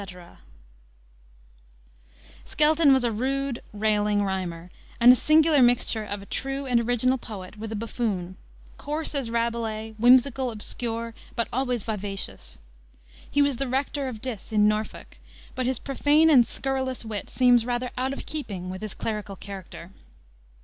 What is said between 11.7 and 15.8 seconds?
vivacious. He was the rector of Diss, in Norfolk, but his